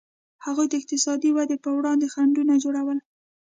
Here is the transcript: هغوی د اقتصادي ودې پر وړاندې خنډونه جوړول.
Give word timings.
هغوی 0.45 0.65
د 0.69 0.73
اقتصادي 0.79 1.29
ودې 1.33 1.57
پر 1.63 1.71
وړاندې 1.77 2.11
خنډونه 2.13 2.53
جوړول. 2.63 2.99